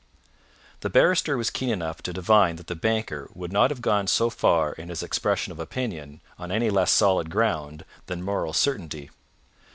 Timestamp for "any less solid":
6.51-7.29